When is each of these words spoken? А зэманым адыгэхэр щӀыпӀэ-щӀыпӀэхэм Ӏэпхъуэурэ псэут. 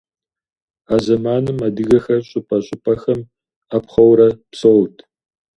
А 0.93 0.95
зэманым 1.05 1.57
адыгэхэр 1.67 2.21
щӀыпӀэ-щӀыпӀэхэм 2.29 3.19
Ӏэпхъуэурэ 3.69 4.29
псэут. 4.51 4.95